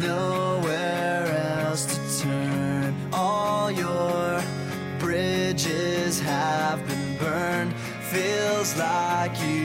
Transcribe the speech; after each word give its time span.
nowhere 0.00 1.26
else 1.66 1.84
to 1.86 2.24
turn. 2.24 2.94
All 3.12 3.70
your 3.70 4.42
bridges 4.98 6.20
have 6.20 6.86
been 6.88 7.16
burned. 7.18 7.74
Feels 8.10 8.76
like 8.76 9.32
you 9.42 9.59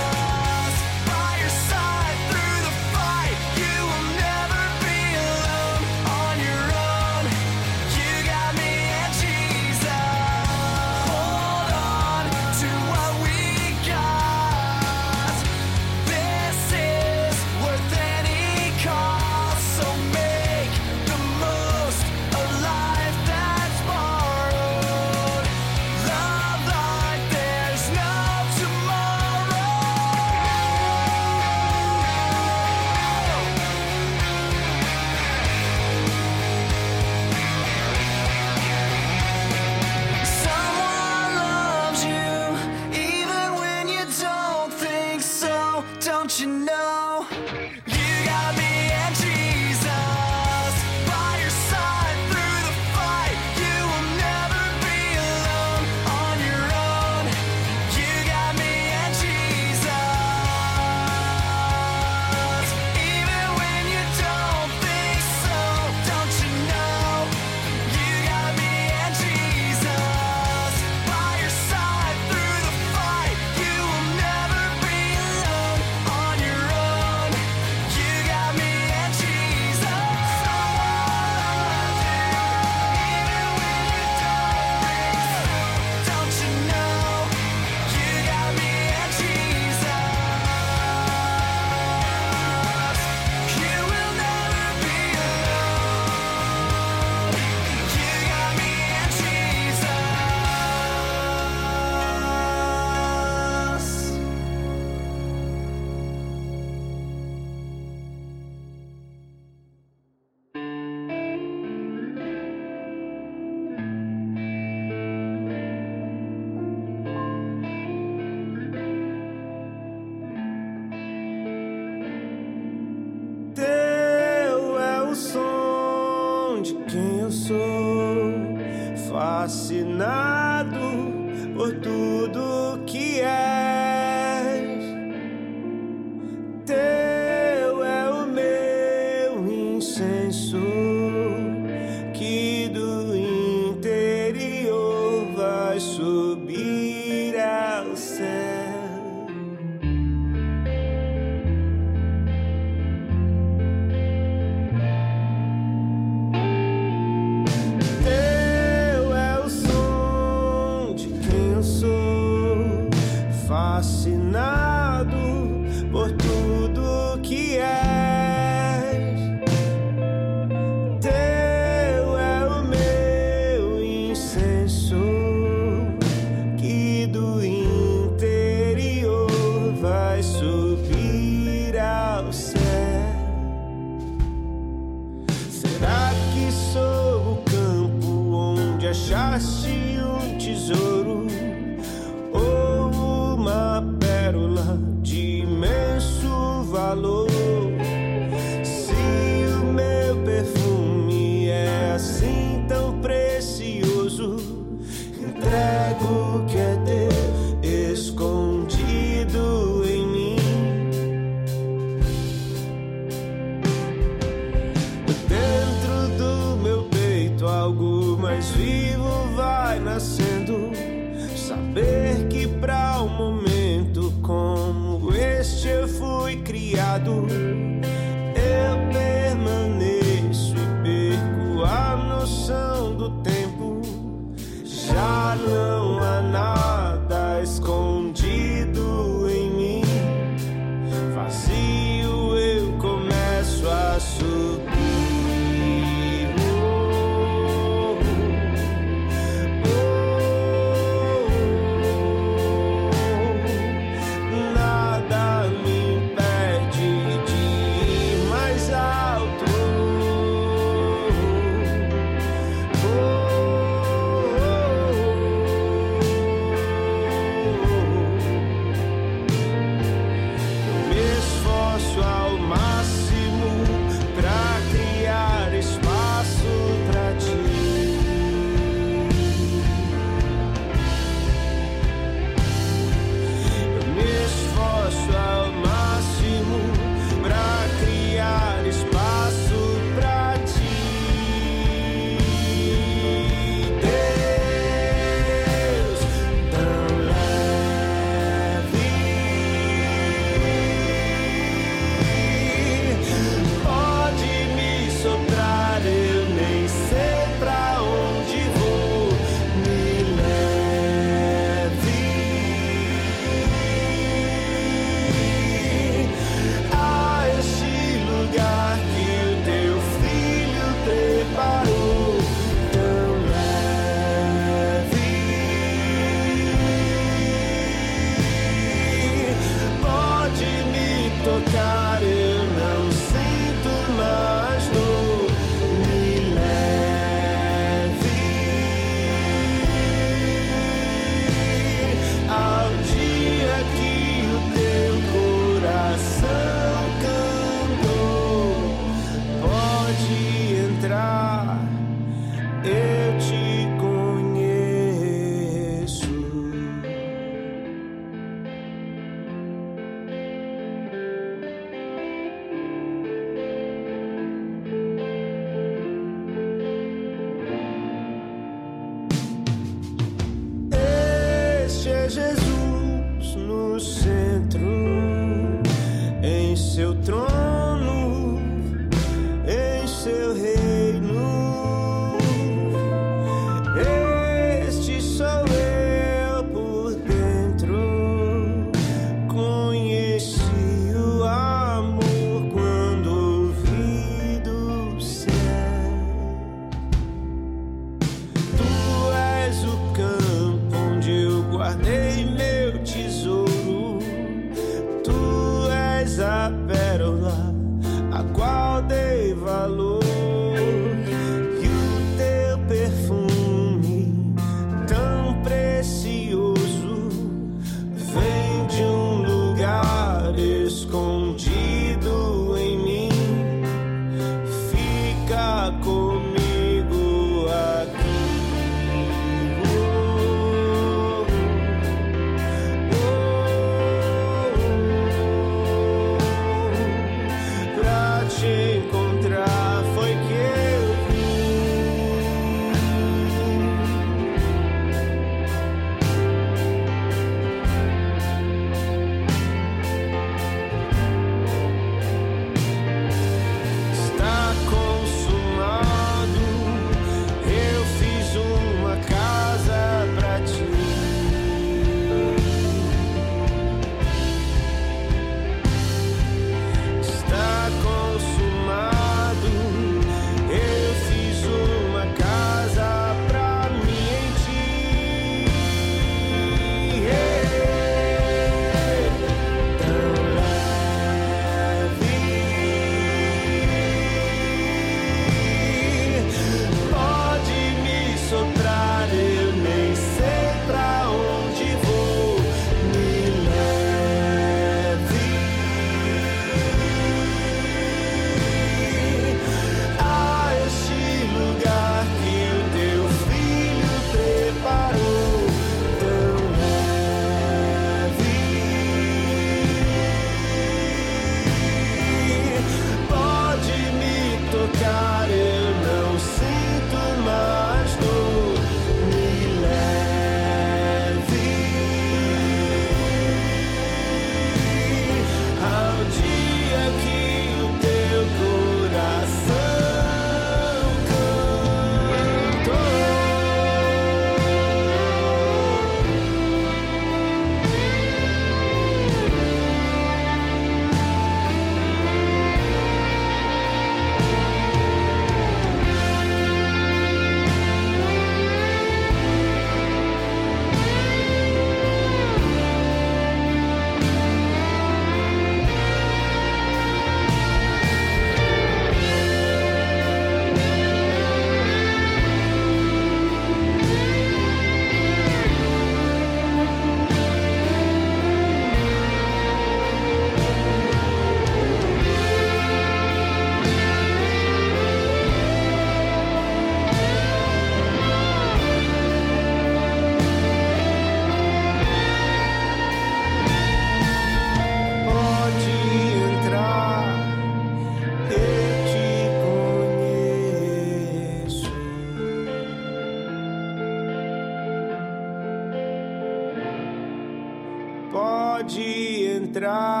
entrar. 599.51 600.00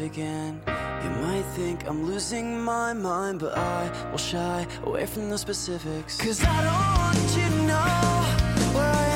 again. 0.00 0.60
You 1.02 1.10
might 1.22 1.44
think 1.54 1.88
I'm 1.88 2.06
losing 2.06 2.60
my 2.60 2.92
mind, 2.92 3.40
but 3.40 3.56
I 3.56 3.90
will 4.10 4.18
shy 4.18 4.66
away 4.84 5.06
from 5.06 5.30
the 5.30 5.38
specifics. 5.38 6.16
Cause 6.16 6.42
I 6.44 6.58
don't 6.68 6.92
want 7.02 7.36
you 7.36 7.48
to 7.48 7.62
know 7.66 8.74
where 8.74 8.92
I 8.92 9.04
am. 9.10 9.15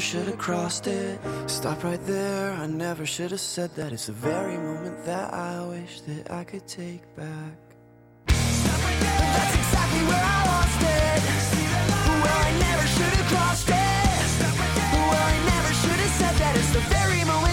Never 0.00 0.08
should 0.08 0.28
have 0.28 0.38
crossed 0.38 0.86
it. 0.86 1.20
Stop 1.46 1.84
right 1.84 2.00
there, 2.06 2.52
I 2.52 2.66
never 2.66 3.04
should 3.04 3.32
have 3.32 3.40
said 3.40 3.68
that. 3.74 3.92
It's 3.92 4.06
the 4.06 4.12
very 4.12 4.56
moment 4.56 5.04
that 5.04 5.34
I 5.34 5.62
wish 5.66 6.00
that 6.00 6.30
I 6.30 6.42
could 6.42 6.66
take 6.66 7.02
back. 7.16 7.52
Stop 8.30 8.82
right 8.82 8.98
there, 8.98 9.20
that's 9.36 9.56
exactly 9.56 10.02
where 10.08 10.24
I 10.24 10.38
lost 10.52 10.80
it. 10.80 11.20
Where 12.24 12.38
I 12.48 12.52
never 12.66 12.86
should 12.86 13.14
have 13.20 13.28
crossed 13.28 13.68
it. 13.68 13.74
Where 15.12 15.24
I 15.32 15.36
never 15.52 15.74
should 15.74 16.00
have 16.00 16.14
said 16.20 16.34
that. 16.40 16.56
It's 16.56 16.72
the 16.72 16.80
very 16.96 17.22
moment. 17.26 17.49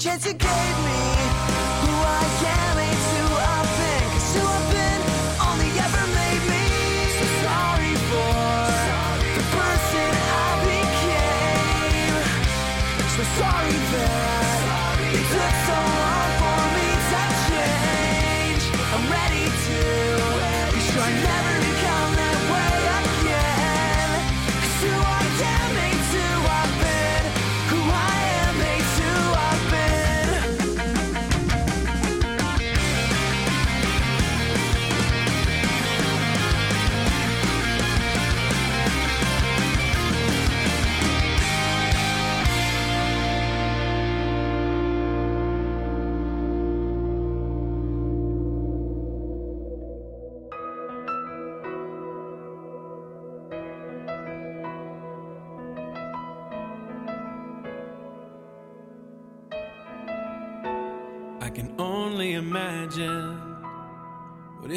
chance 0.00 0.24
you 0.24 0.32
gave 0.32 0.48
me. 0.48 1.19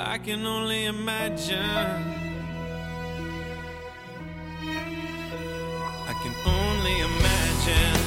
I 0.00 0.18
can 0.18 0.46
only 0.46 0.84
imagine. 0.84 1.58
I 6.06 6.14
can 6.22 6.34
only 6.46 7.00
imagine 7.10 8.00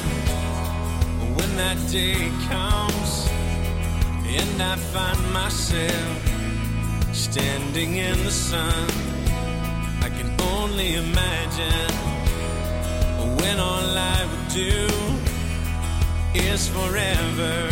when 1.36 1.56
that 1.56 1.76
day 1.90 2.30
comes 2.48 3.28
and 4.26 4.62
I 4.62 4.76
find 4.76 5.32
myself 5.32 7.14
standing 7.14 7.96
in 7.96 8.16
the 8.24 8.30
sun. 8.30 8.88
I 10.00 10.08
can 10.08 10.30
only 10.40 10.94
imagine 10.94 11.92
when 13.36 13.60
all 13.60 13.98
I 13.98 14.26
would 14.30 14.48
do 14.48 14.88
is 16.34 16.68
forever, 16.68 17.70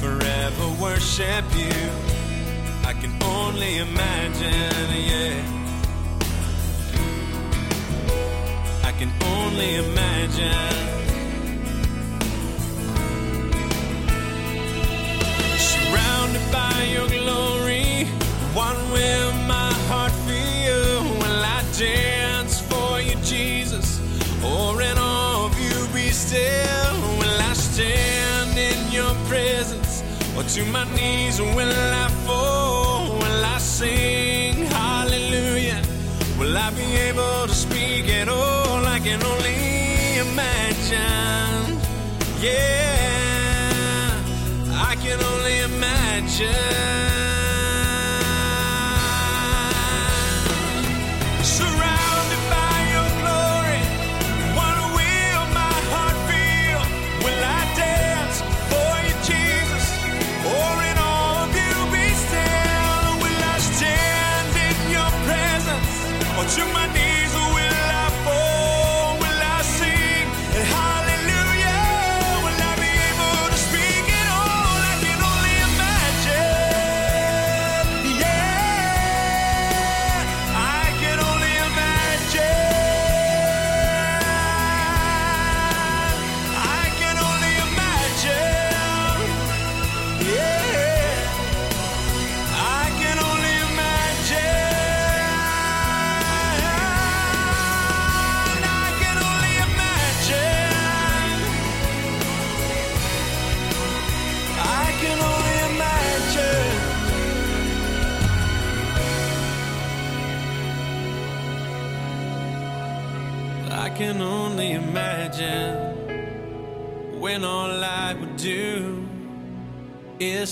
forever 0.00 0.82
worship 0.82 1.44
you. 1.56 2.13
Only 3.54 3.76
imagine, 3.76 4.90
yeah. 5.10 5.40
I 8.82 8.90
can 8.98 9.12
only 9.22 9.76
imagine. 9.76 10.50
Surrounded 15.56 16.42
by 16.50 16.82
your 16.94 17.06
glory, 17.06 18.06
what 18.54 18.76
will 18.90 19.32
my 19.46 19.72
heart 19.88 20.10
feel? 20.26 21.04
Will 21.20 21.44
I 21.44 21.62
dance 21.78 22.60
for 22.60 23.00
you, 23.00 23.14
Jesus? 23.22 24.00
Or 24.44 24.82
in 24.82 24.98
awe 24.98 25.46
of 25.46 25.56
you 25.60 25.86
be 25.94 26.10
still? 26.10 26.94
Will 27.20 27.40
I 27.40 27.52
stand 27.52 28.58
in 28.58 28.90
your 28.90 29.14
presence? 29.28 30.02
Or 30.36 30.42
to 30.42 30.64
my 30.72 30.84
knees? 30.96 31.40
Will 31.40 31.70
I 31.70 32.13
sing 33.74 34.66
hallelujah? 34.66 35.82
Will 36.38 36.56
I 36.56 36.70
be 36.70 36.88
able 37.08 37.48
to 37.48 37.54
speak 37.54 38.08
at 38.08 38.28
all? 38.28 38.86
I 38.86 39.00
can 39.00 39.20
only 39.32 40.18
imagine. 40.26 41.80
Yeah, 42.40 44.12
I 44.90 44.94
can 45.02 45.20
only 45.32 45.58
imagine. 45.70 47.03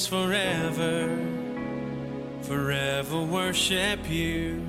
Forever, 0.06 1.16
forever 2.42 3.20
worship 3.22 4.08
you. 4.08 4.66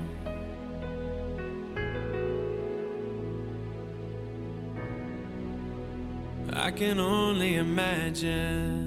I 6.52 6.70
can 6.70 7.00
only 7.00 7.56
imagine. 7.56 8.83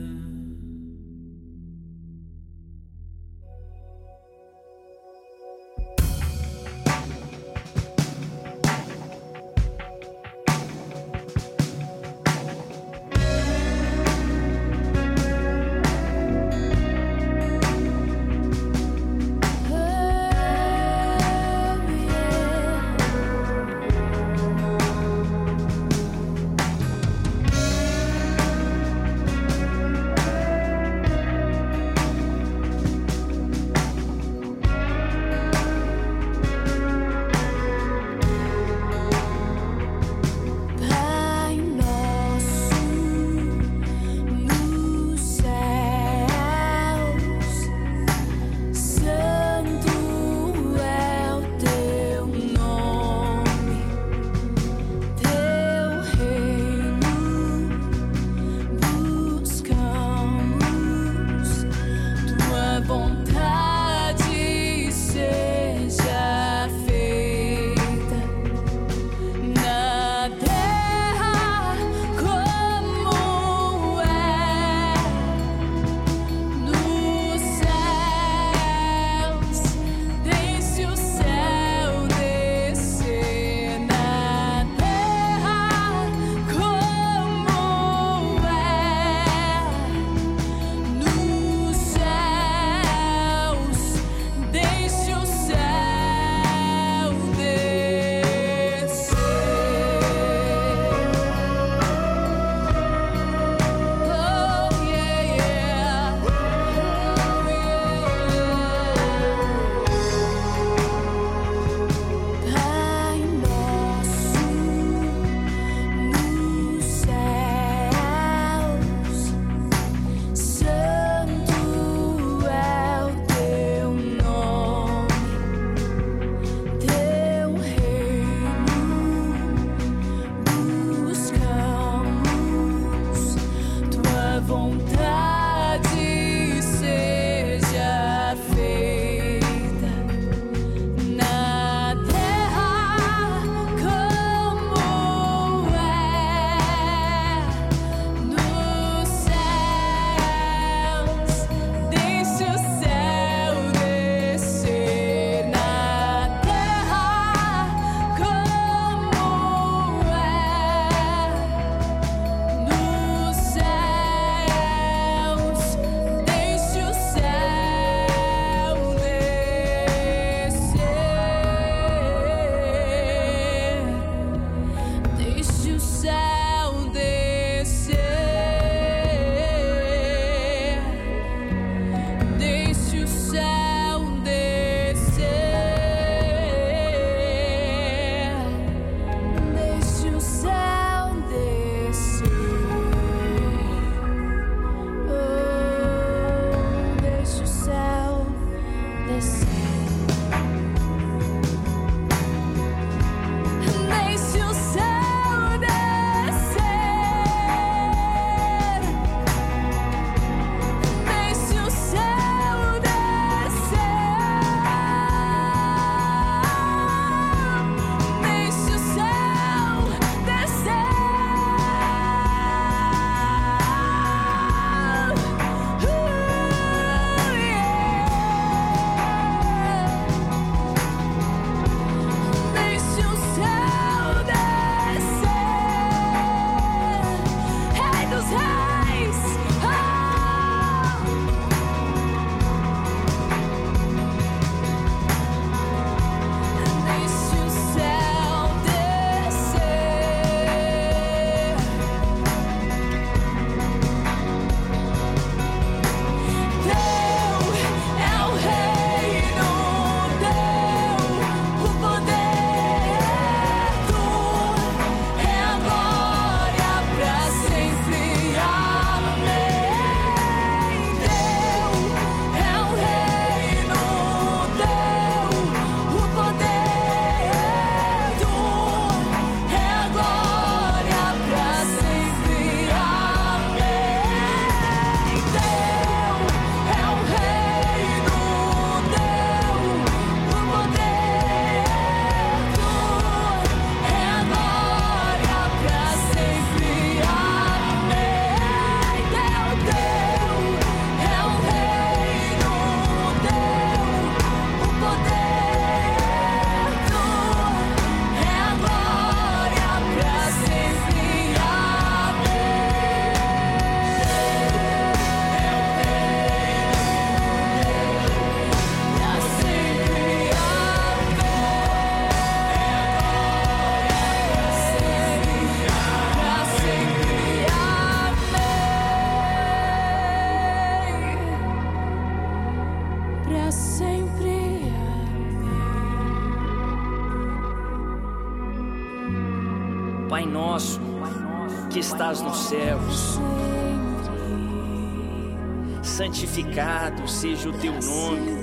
santificado 346.37 347.07
seja 347.07 347.49
o 347.49 347.53
teu 347.53 347.73
nome. 347.73 348.37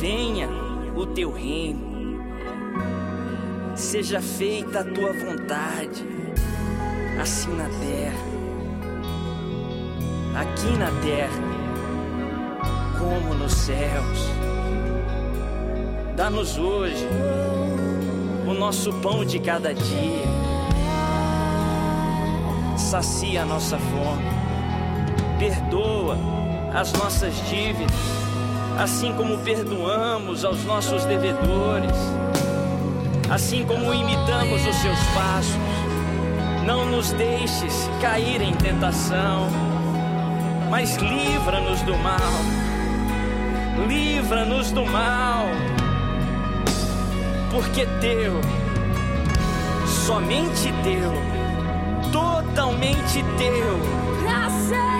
Venha 0.00 0.48
o 0.96 1.06
teu 1.06 1.30
reino. 1.30 2.20
Seja 3.76 4.20
feita 4.20 4.80
a 4.80 4.84
tua 4.84 5.12
vontade, 5.12 6.04
assim 7.20 7.50
na 7.54 7.64
terra, 7.64 8.24
aqui 10.38 10.76
na 10.76 10.90
terra, 11.00 11.42
como 12.98 13.34
nos 13.34 13.52
céus. 13.52 14.28
Dá-nos 16.14 16.58
hoje 16.58 17.06
o 18.46 18.52
nosso 18.52 18.92
pão 18.94 19.24
de 19.24 19.38
cada 19.38 19.72
dia. 19.72 20.26
Sacia 22.76 23.42
a 23.42 23.46
nossa 23.46 23.78
fome 23.78 24.39
perdoa 25.40 26.18
as 26.74 26.92
nossas 26.92 27.34
dívidas, 27.48 27.96
assim 28.78 29.10
como 29.14 29.38
perdoamos 29.38 30.44
aos 30.44 30.62
nossos 30.64 31.06
devedores, 31.06 31.96
assim 33.30 33.64
como 33.64 33.94
imitamos 33.94 34.66
os 34.66 34.76
seus 34.76 34.98
passos. 35.14 35.56
Não 36.66 36.84
nos 36.84 37.12
deixes 37.12 37.88
cair 38.02 38.42
em 38.42 38.52
tentação, 38.52 39.48
mas 40.68 40.96
livra-nos 40.96 41.80
do 41.82 41.96
mal. 41.96 42.18
Livra-nos 43.88 44.70
do 44.72 44.84
mal, 44.84 45.46
porque 47.50 47.86
teu, 47.98 48.38
somente 49.86 50.70
teu, 50.84 52.12
totalmente 52.12 53.24
teu. 53.38 54.00
Prazer 54.22 54.99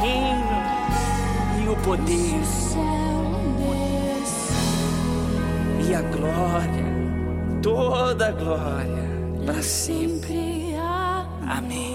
reino 0.00 1.62
e 1.62 1.68
o 1.68 1.76
poder 1.76 2.40
e 5.86 5.94
a 5.94 6.02
glória, 6.02 6.86
toda 7.62 8.28
a 8.28 8.32
glória 8.32 9.10
para 9.44 9.62
sempre. 9.62 10.74
Amém. 11.46 11.89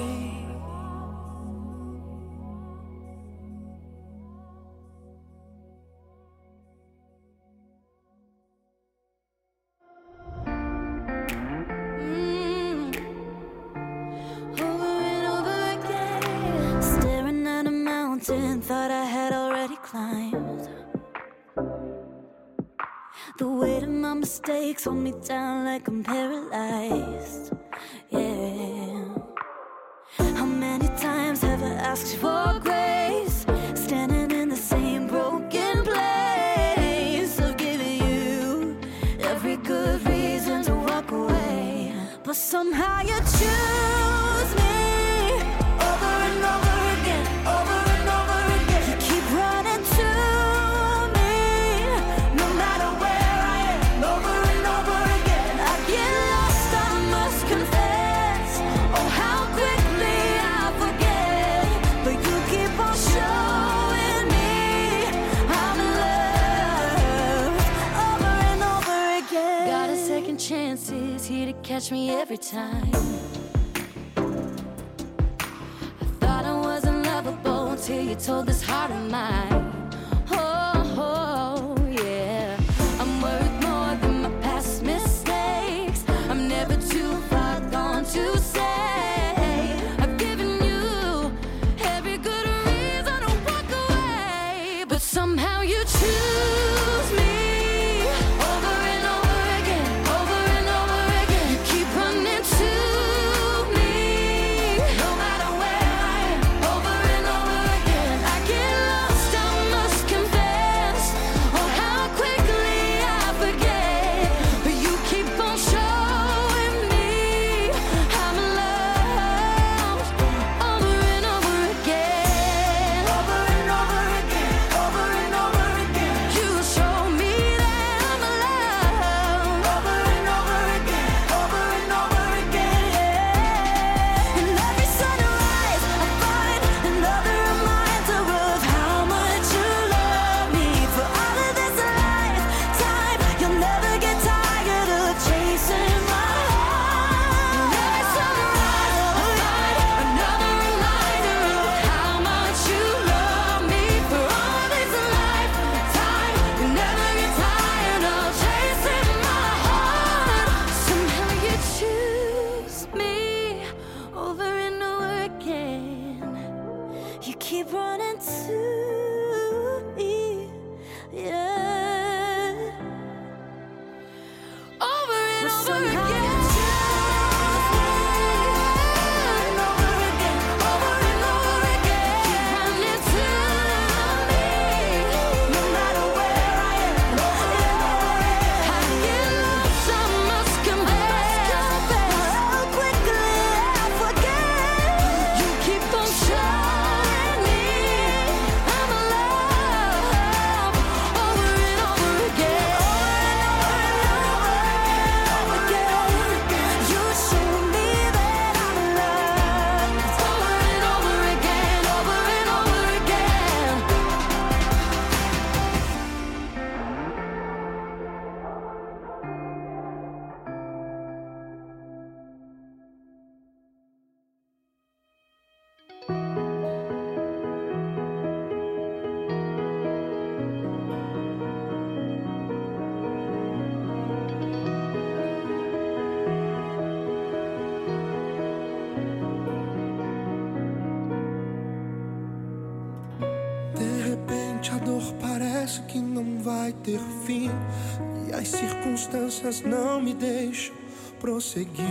Circunstâncias 249.46 249.62
não 249.62 250.02
me 250.02 250.14
deixam 250.14 250.76
prosseguir. 251.20 251.86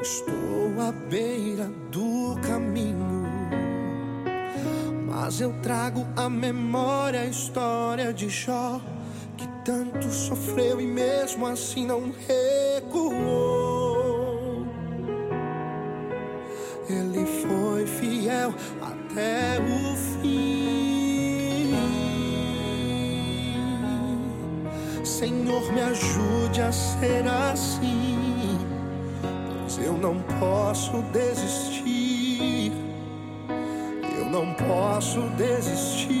Estou 0.00 0.80
à 0.80 0.92
beira 0.92 1.64
do 1.90 2.36
caminho, 2.46 3.24
mas 5.06 5.40
eu 5.40 5.52
trago 5.62 6.06
à 6.16 6.28
memória 6.28 7.22
a 7.22 7.26
história 7.26 8.12
de 8.12 8.28
Jó, 8.28 8.80
que 9.36 9.48
tanto 9.64 10.08
sofreu 10.10 10.80
e 10.80 10.86
mesmo 10.86 11.46
assim 11.46 11.86
não 11.86 12.12
recuou. 12.28 13.45
Me 25.72 25.82
ajude 25.82 26.62
a 26.62 26.72
ser 26.72 27.26
assim, 27.26 28.58
pois 29.60 29.78
eu 29.78 29.92
não 29.94 30.20
posso 30.40 31.02
desistir. 31.12 32.72
Eu 34.18 34.26
não 34.26 34.54
posso 34.54 35.20
desistir. 35.36 36.16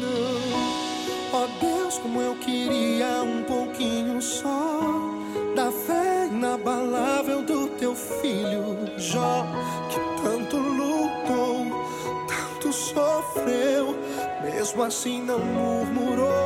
Não. 0.00 1.40
Ó 1.40 1.46
Deus, 1.60 1.98
como 1.98 2.20
eu 2.20 2.36
queria 2.36 3.22
um 3.22 3.42
pouquinho 3.44 4.20
só 4.22 4.80
da 5.56 5.70
fé 5.70 6.28
inabalável 6.30 7.42
do 7.42 7.68
teu 7.68 7.94
filho 7.94 8.98
Jó, 8.98 9.46
que 9.90 9.98
tanto 10.22 10.56
lutou, 10.56 11.66
tanto 12.26 12.72
sofreu, 12.72 13.96
mesmo 14.42 14.82
assim 14.82 15.22
não 15.22 15.38
murmurou. 15.38 16.41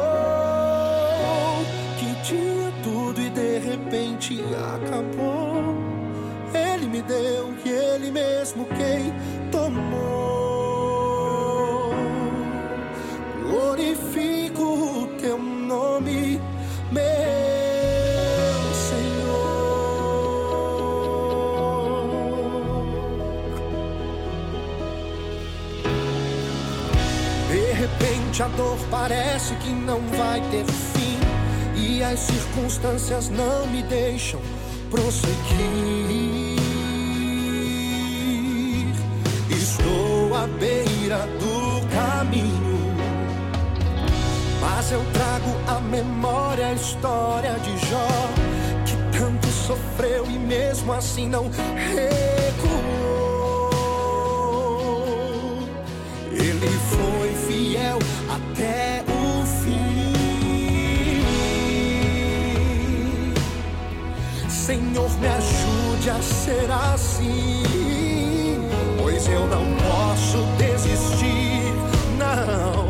Mesmo 8.17 8.65
quem 8.65 9.13
tomou. 9.51 10.25
Glorifico 13.43 14.63
o 14.63 15.07
teu 15.21 15.37
nome, 15.39 16.41
meu 16.91 17.03
Senhor. 18.89 19.37
De 27.51 27.73
repente 27.73 28.43
a 28.43 28.49
dor 28.49 28.79
parece 28.91 29.55
que 29.57 29.71
não 29.71 30.01
vai 30.17 30.41
ter 30.51 30.65
fim 30.65 31.19
e 31.77 32.03
as 32.03 32.21
circunstâncias 32.21 33.29
não 33.29 33.67
me 33.67 33.83
deixam 33.83 34.41
prosseguir. 34.91 36.46
Beira 40.47 41.19
do 41.39 41.81
caminho, 41.95 42.95
mas 44.61 44.93
eu 44.93 45.03
trago 45.13 45.55
à 45.67 45.81
memória 45.81 46.69
a 46.69 46.73
história 46.73 47.55
de 47.61 47.77
Jó, 47.87 48.09
que 48.85 48.97
tanto 49.19 49.47
sofreu 49.49 50.27
e 50.27 50.39
mesmo 50.39 50.93
assim 50.93 51.29
não 51.29 51.51
recuou. 51.51 52.87
Ele 56.33 56.71
foi 56.91 57.29
fiel 57.47 57.99
até 58.29 59.05
o 59.09 59.45
fim. 59.63 60.07
Senhor, 64.49 65.11
me 65.19 65.29
ajude 65.29 66.11
a 66.11 66.23
ser 66.23 66.71
assim, 66.93 67.66
eu 69.29 69.47
não 69.47 69.65
posso 69.77 70.39
desistir. 70.57 71.73
Não, 72.19 72.86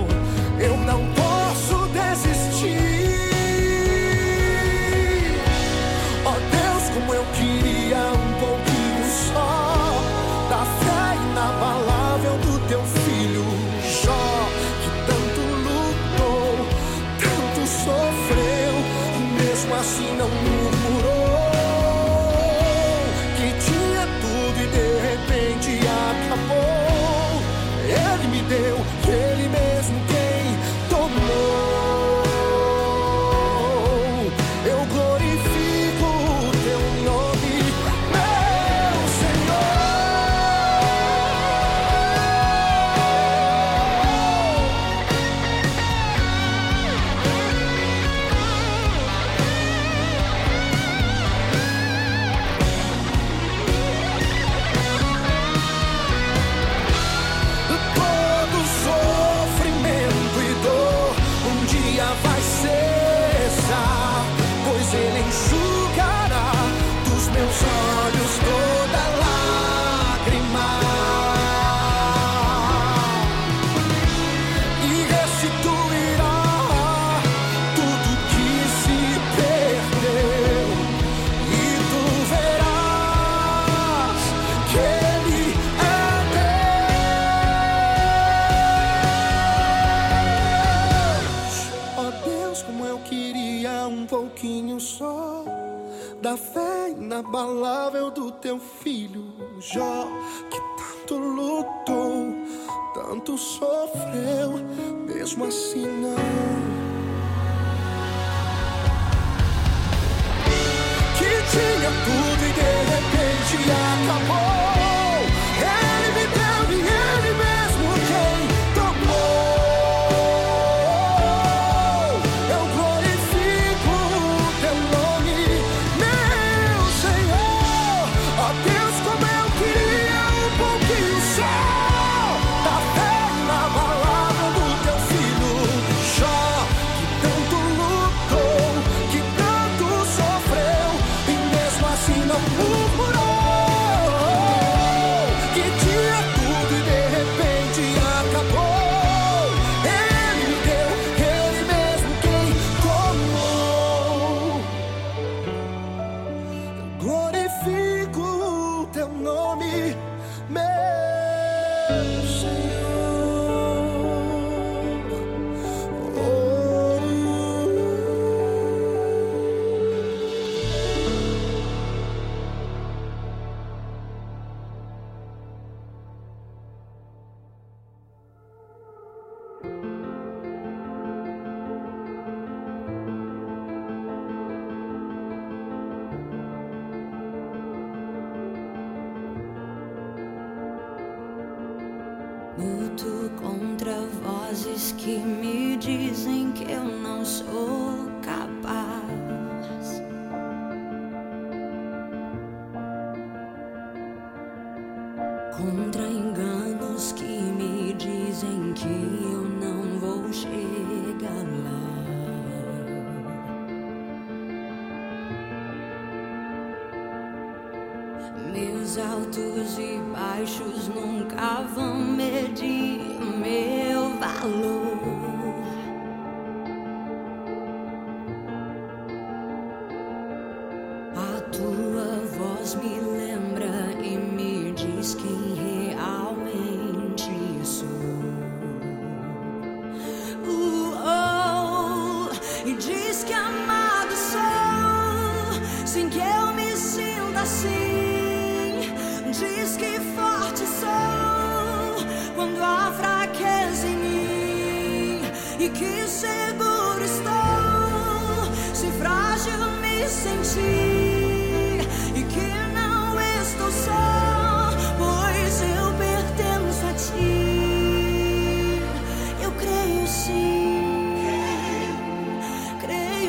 Me. 160.49 161.16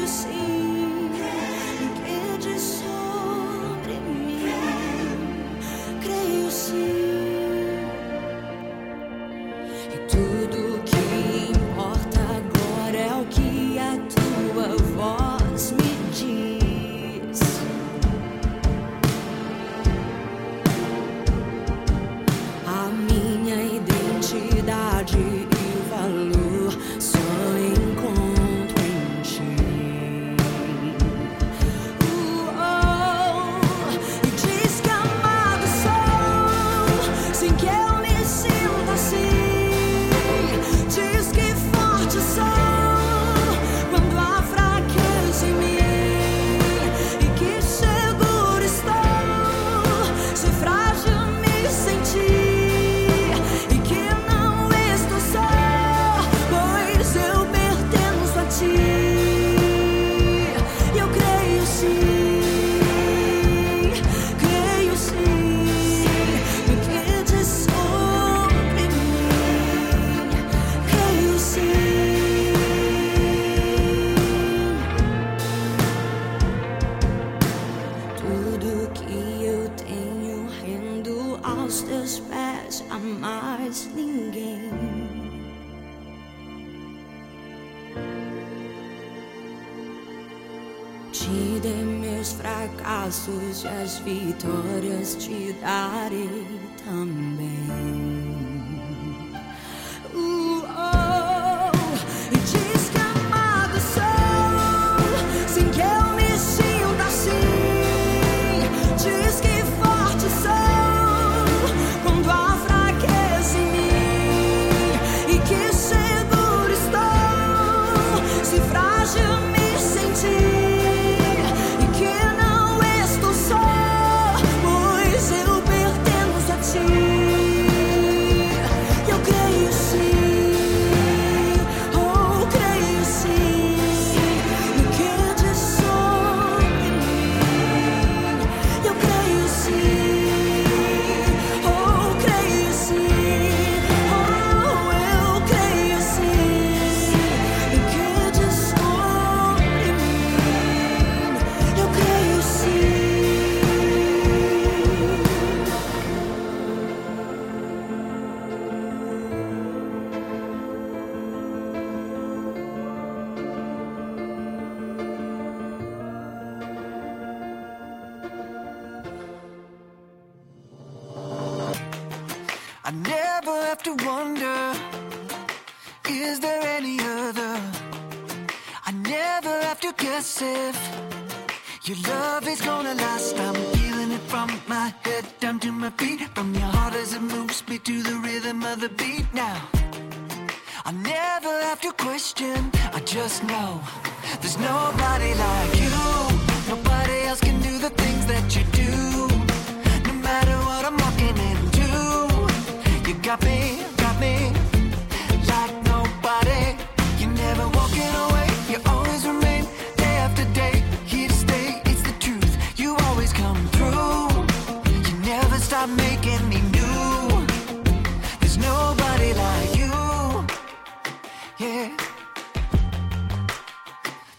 see 0.07 0.36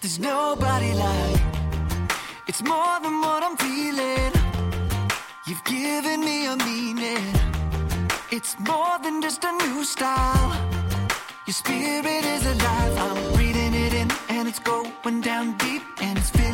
There's 0.00 0.20
nobody 0.20 0.94
like. 0.94 1.40
It's 2.46 2.62
more 2.62 3.00
than 3.02 3.20
what 3.20 3.42
I'm 3.42 3.56
feeling. 3.56 4.32
You've 5.46 5.64
given 5.64 6.20
me 6.20 6.46
a 6.46 6.56
meaning. 6.56 7.34
It's 8.30 8.56
more 8.60 8.96
than 9.02 9.20
just 9.20 9.42
a 9.42 9.50
new 9.52 9.82
style. 9.82 10.50
Your 11.46 11.54
spirit 11.54 12.24
is 12.24 12.46
alive. 12.46 12.98
I'm 12.98 13.32
breathing 13.34 13.74
it 13.74 13.94
in, 13.94 14.08
and 14.28 14.46
it's 14.46 14.60
going 14.60 15.20
down 15.20 15.56
deep, 15.56 15.82
and 16.00 16.16
it's 16.16 16.30
filling 16.30 16.47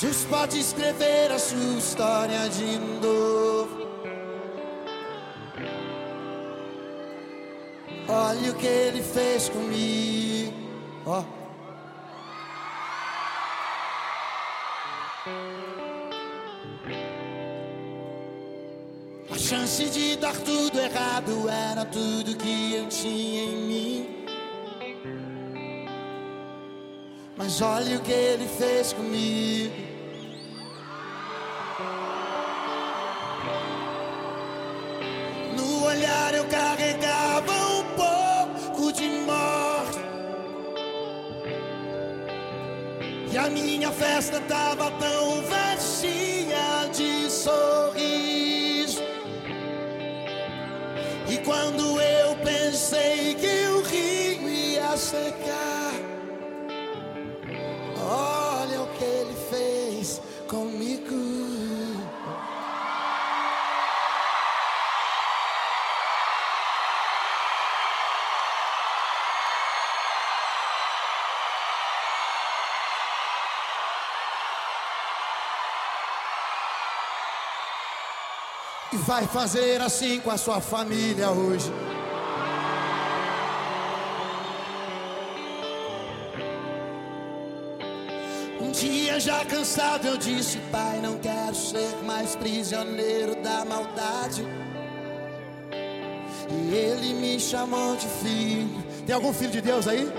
Jesus 0.00 0.26
pode 0.26 0.60
escrever 0.60 1.32
a 1.32 1.40
sua 1.40 1.76
história 1.76 2.48
de 2.48 2.78
novo. 3.02 3.88
Olha 8.06 8.52
o 8.52 8.54
que 8.54 8.66
ele 8.68 9.02
fez 9.02 9.48
comigo. 9.48 10.54
Ó. 11.04 11.24
A 19.32 19.36
chance 19.36 19.84
de 19.90 20.14
dar 20.14 20.36
tudo 20.36 20.78
errado 20.78 21.48
era 21.48 21.84
tudo 21.84 22.36
que 22.36 22.74
eu 22.76 22.88
tinha 22.88 23.42
em 23.42 23.56
mim. 23.66 24.26
Mas 27.36 27.60
olha 27.60 27.96
o 27.96 28.00
que 28.00 28.12
ele 28.12 28.46
fez 28.46 28.92
comigo. 28.92 29.87
Olhar 35.98 36.34
eu 36.34 36.44
carregava 36.44 37.52
um 37.52 37.84
pouco 37.96 38.92
de 38.92 39.08
morte. 39.26 39.98
E 43.32 43.36
a 43.36 43.50
minha 43.50 43.90
festa 43.90 44.40
tava 44.42 44.90
tão 44.92 45.42
vazia 45.42 46.88
de 46.92 47.28
sorriso. 47.30 49.02
E 51.28 51.36
quando 51.38 52.00
eu 52.00 52.36
pensei 52.36 53.34
que 53.34 53.66
o 53.68 53.82
rio 53.82 54.48
ia 54.48 54.96
secar. 54.96 55.92
Olha 58.00 58.47
E 78.90 78.96
vai 78.96 79.26
fazer 79.26 79.82
assim 79.82 80.18
com 80.18 80.30
a 80.30 80.38
sua 80.38 80.60
família 80.60 81.30
hoje. 81.30 81.70
Um 88.60 88.70
dia 88.70 89.20
já 89.20 89.44
cansado 89.44 90.06
eu 90.06 90.16
disse, 90.16 90.58
pai, 90.72 91.00
não 91.02 91.18
quero 91.18 91.54
ser 91.54 91.96
mais 92.06 92.34
prisioneiro 92.34 93.42
da 93.42 93.62
maldade. 93.64 94.46
E 96.50 96.74
ele 96.74 97.12
me 97.12 97.38
chamou 97.38 97.94
de 97.94 98.06
filho. 98.06 98.82
Tem 99.04 99.14
algum 99.14 99.34
filho 99.34 99.50
de 99.50 99.60
Deus 99.60 99.86
aí? 99.86 100.10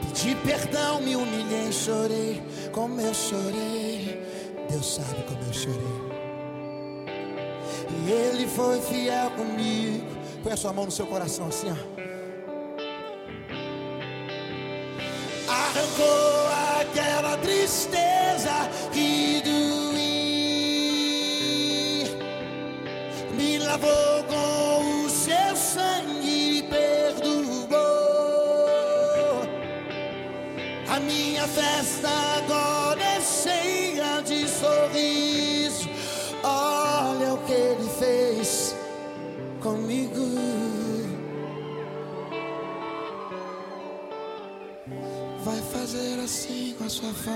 Pedi 0.00 0.34
perdão, 0.36 1.00
me 1.00 1.14
humilhei, 1.14 1.70
chorei, 1.72 2.42
como 2.72 3.00
eu 3.00 3.14
chorei. 3.14 4.21
Deus 4.72 4.94
sabe 4.94 5.22
como 5.24 5.42
eu 5.42 5.52
chorei. 5.52 5.78
E 8.06 8.10
ele 8.10 8.46
foi 8.46 8.80
fiel 8.80 9.30
comigo. 9.32 10.06
Põe 10.42 10.52
a 10.52 10.56
sua 10.56 10.72
mão 10.72 10.86
no 10.86 10.90
seu 10.90 11.06
coração 11.06 11.46
assim, 11.48 11.66
ó. 11.70 11.76
arrancou 15.46 16.48
aquela 16.80 17.36
tristeza 17.36 18.70
que 18.92 19.42
doía, 19.44 20.08
me 23.34 23.58
lavou 23.58 24.24
com 24.24 25.04
o 25.04 25.10
seu 25.10 25.54
sangue 25.54 26.58
e 26.58 26.62
perdoou. 26.62 27.82
A 30.88 30.98
minha 31.00 31.46
festa 31.46 32.31
assim 47.02 47.04
com 47.04 47.08
a 47.08 47.14
sua 47.14 47.34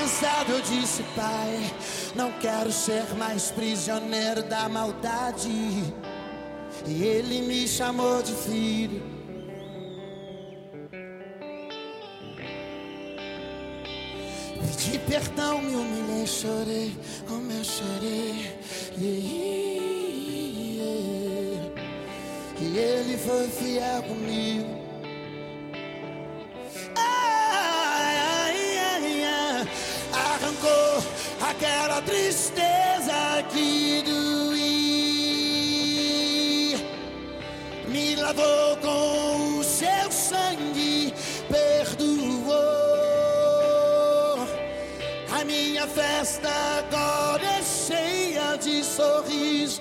cansado 0.00 0.52
eu 0.52 0.60
disse, 0.62 1.02
pai, 1.14 1.70
não 2.14 2.32
quero 2.32 2.72
ser 2.72 3.04
mais 3.16 3.50
prisioneiro 3.50 4.42
da 4.42 4.66
maldade. 4.66 5.50
E 6.86 7.02
ele 7.02 7.42
me 7.42 7.68
chamou 7.68 8.22
de 8.22 8.32
filho. 8.32 9.02
Pedi 14.58 14.98
perdão, 15.00 15.60
me 15.60 15.76
humilhei, 15.76 16.26
chorei, 16.26 16.96
como 17.28 17.52
eu 17.52 17.64
chorei. 17.64 18.58
E 22.62 22.78
ele 22.78 23.18
foi 23.18 23.48
fiel 23.48 24.02
comigo. 24.04 24.59
Minha 45.80 45.86
festa 45.86 46.48
agora 46.78 47.42
é 47.42 47.62
cheia 47.62 48.56
de 48.56 48.84
sorriso. 48.84 49.80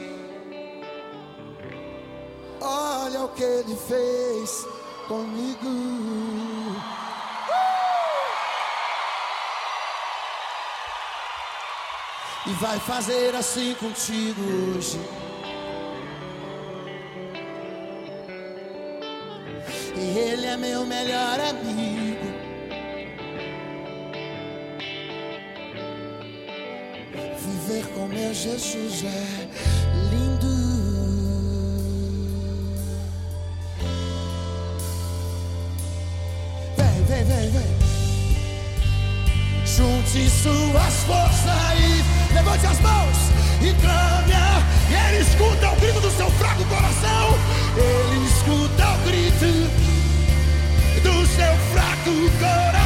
Olha 2.61 3.25
o 3.25 3.29
que 3.29 3.43
ele 3.43 3.75
fez 3.75 4.65
comigo. 5.07 5.67
E 12.47 12.53
vai 12.61 12.79
fazer 12.79 13.35
assim 13.35 13.75
contigo 13.75 14.41
hoje. 14.77 14.99
E 19.95 20.17
ele 20.17 20.45
é 20.45 20.55
meu 20.55 20.85
melhor 20.85 21.39
amigo. 21.41 21.98
Meu 28.09 28.33
Jesus 28.33 29.03
é 29.03 29.47
lindo. 30.09 30.47
Vem, 36.75 37.03
vem, 37.05 37.23
vem, 37.23 37.51
vem. 37.51 37.79
Junte 39.65 40.29
suas 40.29 40.93
forças 41.05 41.49
e 41.77 42.33
levante 42.33 42.65
as 42.65 42.79
mãos 42.79 43.17
e 43.61 43.73
clame. 43.81 44.33
ele 45.07 45.21
escuta 45.21 45.71
o 45.71 45.75
grito 45.75 45.99
do 46.01 46.11
seu 46.11 46.29
fraco 46.31 46.65
coração. 46.65 47.37
Ele 47.77 48.25
escuta 48.25 48.89
o 48.89 48.97
grito 49.05 49.69
do 51.03 51.27
seu 51.27 51.55
fraco 51.71 52.39
coração. 52.39 52.78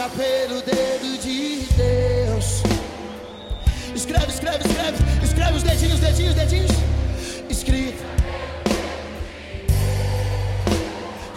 Escrita 0.00 0.08
pelo 0.16 0.62
dedo 0.62 1.18
de 1.20 1.66
Deus. 1.76 2.62
Escreve, 3.94 4.32
escreve, 4.32 4.64
escreve, 4.66 4.96
escreve 5.22 5.56
os 5.56 5.62
dedinhos, 5.62 6.00
dedinhos, 6.00 6.34
dedinhos. 6.34 6.70
Escrita. 7.50 8.04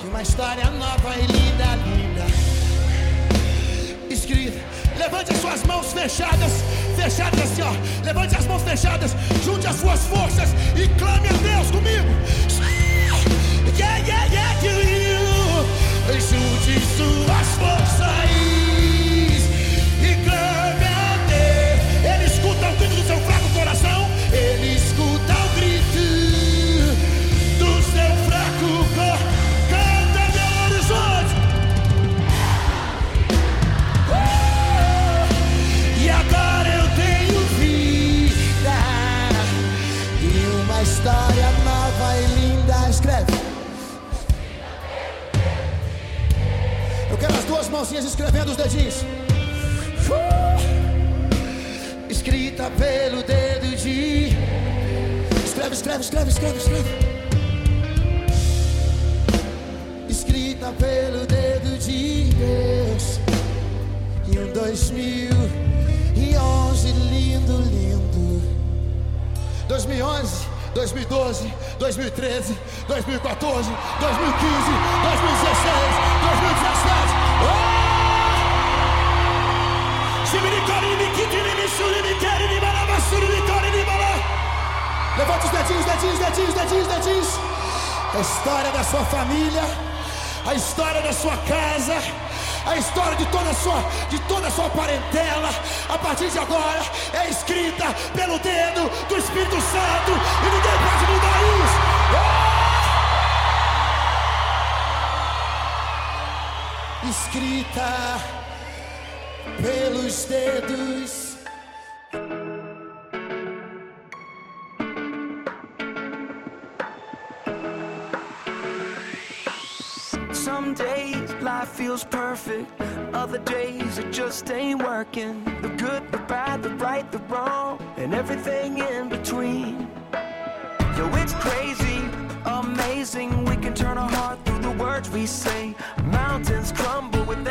E 0.04 0.08
uma 0.08 0.22
história 0.22 0.70
nova 0.72 1.16
e 1.18 1.26
linda, 1.26 1.76
linda. 1.86 2.26
Escrita. 4.10 4.60
Levante 4.98 5.34
as 5.34 5.40
suas 5.40 5.64
mãos 5.64 5.92
fechadas, 5.92 6.52
fechadas 6.96 7.42
assim, 7.42 7.62
ó. 7.64 8.06
Levante 8.06 8.38
as 8.38 8.46
mãos 8.46 8.62
fechadas, 8.62 9.16
junte 9.44 9.68
as 9.68 9.76
suas 9.76 10.00
forças 10.06 10.50
e 10.76 10.88
clame 11.00 11.28
a 11.28 11.34
Deus 11.34 11.72
comigo. 11.72 12.08
Yeah, 13.78 13.98
yeah, 13.98 14.26
yeah, 14.32 14.64
you. 14.64 14.84
Junte 16.14 16.80
suas 16.96 17.48
forças 17.58 18.53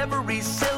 every 0.02 0.40
cell. 0.40 0.71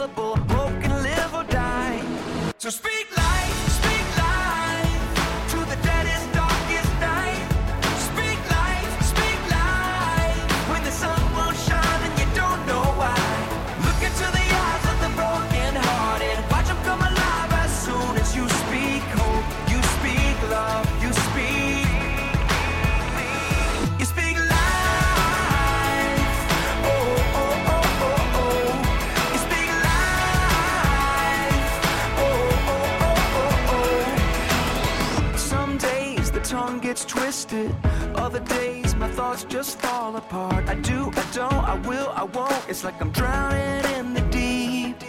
gets 36.95 37.05
twisted. 37.05 37.75
Other 38.15 38.39
days, 38.39 38.95
my 38.95 39.09
thoughts 39.09 39.43
just 39.43 39.81
fall 39.81 40.15
apart. 40.15 40.69
I 40.69 40.77
do, 40.77 41.11
I 41.17 41.25
don't, 41.33 41.65
I 41.75 41.75
will, 41.89 42.11
I 42.15 42.23
won't. 42.23 42.65
It's 42.69 42.85
like 42.85 43.01
I'm 43.01 43.11
drowning 43.11 43.85
in 43.99 44.15
the 44.15 44.21
deep. 44.31 45.03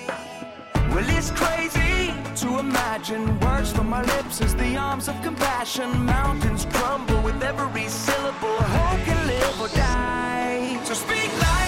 Well, 0.90 1.10
it's 1.18 1.30
crazy 1.30 2.12
to 2.42 2.58
imagine 2.58 3.40
words 3.40 3.72
from 3.72 3.88
my 3.88 4.02
lips 4.02 4.42
as 4.42 4.56
the 4.56 4.76
arms 4.76 5.08
of 5.08 5.16
compassion. 5.22 6.06
Mountains 6.06 6.66
crumble 6.74 7.22
with 7.22 7.44
every 7.44 7.88
syllable. 7.88 8.58
Hope 8.78 9.02
can 9.06 9.28
live 9.28 9.62
or 9.62 9.68
die. 9.68 10.80
So 10.86 10.96
speak 10.96 11.32
life. 11.40 11.65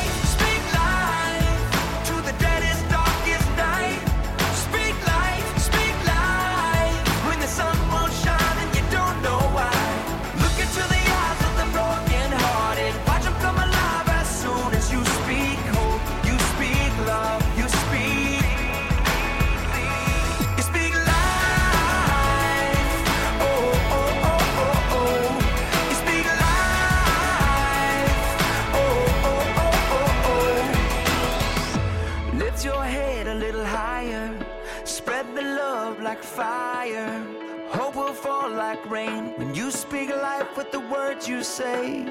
you 41.38 41.44
say. 41.44 42.04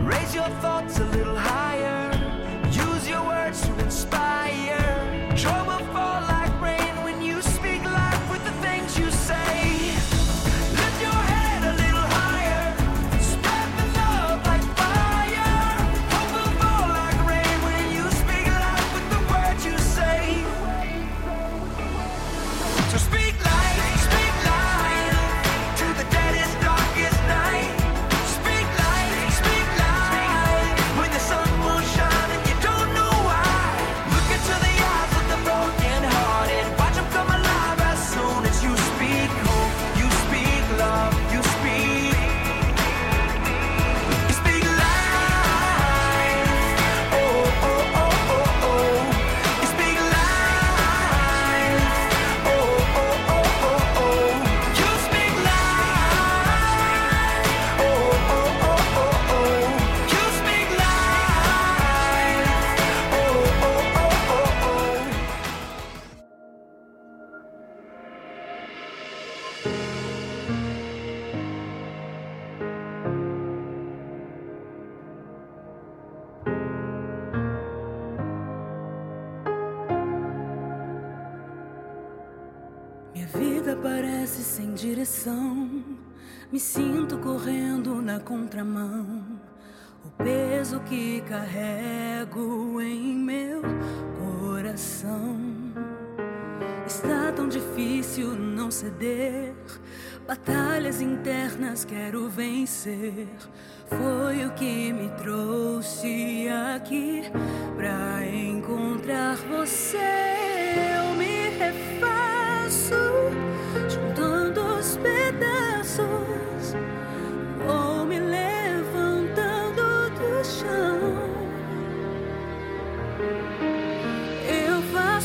Raise 0.00 0.34
your 0.34 0.48
thoughts 0.60 0.98
a 0.98 1.04
little 1.16 1.36
higher. 1.36 2.10
Use 2.72 3.08
your 3.08 3.24
words 3.24 3.60
to 3.60 3.78
inspire. 3.78 4.82
Trouble 5.36 5.78
for 5.86 5.92
life. 5.92 6.31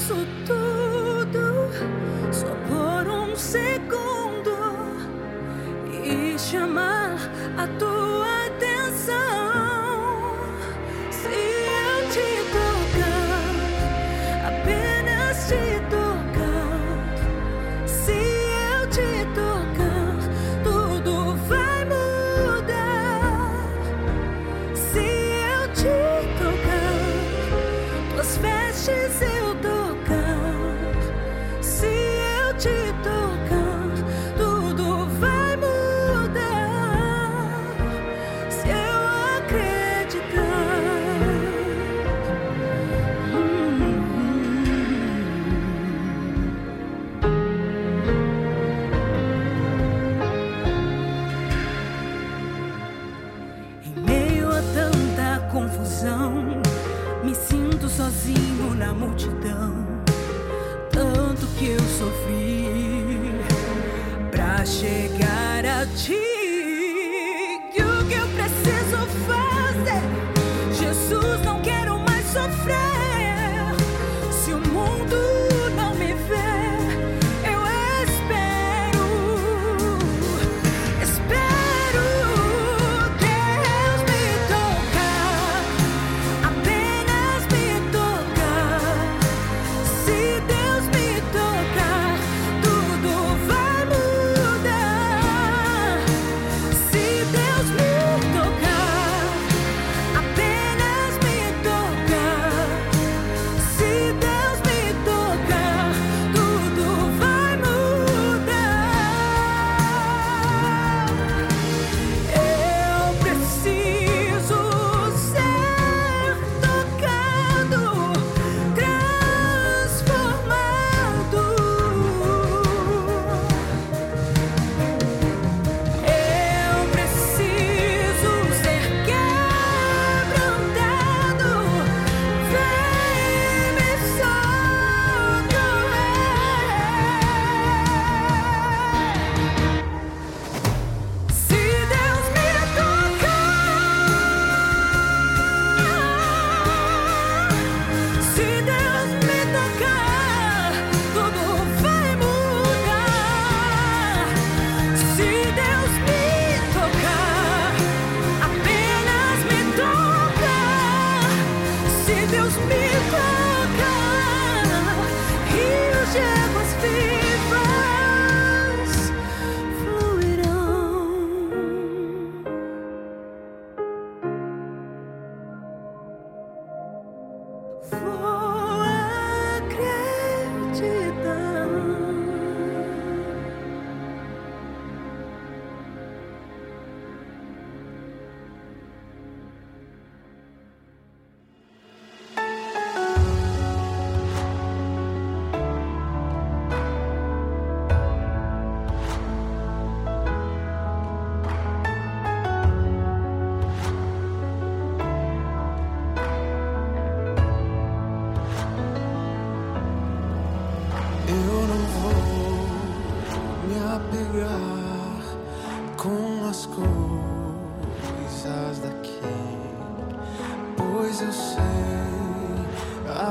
isso 0.08 0.26
tudo 0.46 1.68
só 2.32 2.48
por 2.70 3.12
um 3.12 3.36
segundo 3.36 4.56
e 6.02 6.40
chamar 6.40 7.18
a 7.58 7.68
tua 7.78 7.87